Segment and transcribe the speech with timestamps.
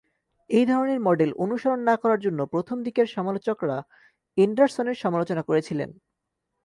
[0.49, 3.77] এই ধরনের মডেল অনুসরণ না করার জন্য প্রথম দিকের সমালোচকরা
[4.37, 5.89] এন্ডারসনের সমালোচনা করেছিলেন।